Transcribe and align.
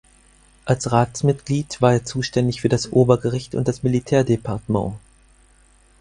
Als 0.65 0.91
Ratsmitglied 0.91 1.79
war 1.79 1.93
er 1.93 2.03
zuständig 2.03 2.61
für 2.61 2.69
das 2.69 2.91
Obergericht 2.91 3.53
und 3.53 3.67
das 3.67 3.83
Militärdepartement. 3.83 4.95